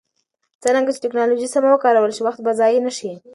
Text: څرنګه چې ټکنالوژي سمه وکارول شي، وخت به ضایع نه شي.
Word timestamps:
څرنګه 0.63 0.91
چې 0.93 1.03
ټکنالوژي 1.05 1.47
سمه 1.53 1.69
وکارول 1.71 2.11
شي، 2.15 2.21
وخت 2.23 2.39
به 2.45 2.51
ضایع 2.59 2.79
نه 2.87 2.91
شي. 2.97 3.11